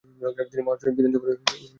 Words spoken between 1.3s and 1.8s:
একজন সদস্য।